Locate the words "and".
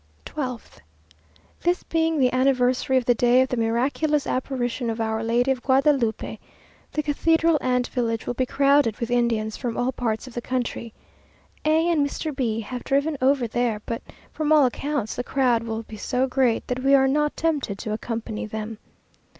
7.61-7.85, 11.87-12.03